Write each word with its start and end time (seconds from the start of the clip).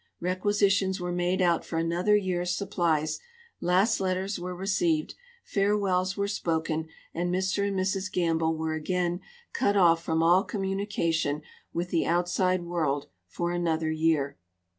Requisitions 0.19 0.99
were 0.99 1.11
made 1.11 1.43
out 1.43 1.63
for 1.63 1.77
another 1.77 2.15
year's 2.15 2.57
supplies, 2.57 3.19
last 3.59 3.99
letters 3.99 4.39
were 4.39 4.55
received, 4.55 5.13
urewells 5.53 6.17
were 6.17 6.27
spoken, 6.27 6.87
and 7.13 7.31
Mr 7.31 7.67
and 7.67 7.77
Mrs 7.79 8.11
Gamlffe 8.11 8.57
were 8.57 8.73
again 8.73 9.19
cut 9.53 9.77
off 9.77 10.01
from 10.03 10.23
all 10.23 10.43
communication 10.43 11.43
with 11.71 11.91
the 11.91 12.07
outside 12.07 12.63
world 12.63 13.09
for 13.27 13.51
another 13.51 13.91
year. 13.91 14.39